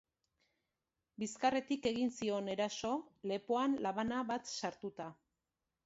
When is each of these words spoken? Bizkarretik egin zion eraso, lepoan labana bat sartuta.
Bizkarretik 1.23 1.85
egin 1.91 2.11
zion 2.15 2.51
eraso, 2.55 2.95
lepoan 3.35 3.79
labana 3.89 4.27
bat 4.35 4.55
sartuta. 4.61 5.13